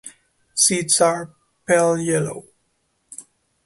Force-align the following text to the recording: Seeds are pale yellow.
Seeds 0.55 0.99
are 0.99 1.29
pale 1.67 1.95
yellow. 1.99 2.47